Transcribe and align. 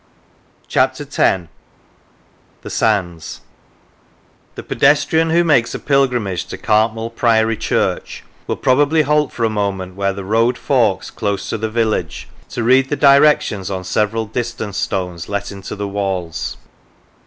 152 0.67 0.67
CHAPTER 1.13 1.21
X 1.43 1.47
THE 2.63 2.69
SANDS 2.71 3.41
THE 4.55 4.63
pedestrian 4.63 5.29
who 5.29 5.43
makes 5.43 5.75
a 5.75 5.79
pilgrimage 5.79 6.45
to 6.47 6.57
Cartmel 6.57 7.11
Priory 7.11 7.55
Church 7.55 8.23
will 8.47 8.55
probably 8.57 9.03
halt 9.03 9.31
for 9.31 9.43
a 9.43 9.49
moment 9.51 9.93
where 9.93 10.11
the 10.11 10.25
road 10.25 10.57
forks 10.57 11.11
close 11.11 11.47
to 11.49 11.59
the 11.59 11.69
village, 11.69 12.27
to 12.49 12.63
read 12.63 12.89
the 12.89 12.95
directions 12.95 13.69
on 13.69 13.83
several 13.83 14.25
distance 14.25 14.77
stones 14.77 15.29
let 15.29 15.51
into 15.51 15.75
the 15.75 15.87
walls. 15.87 16.57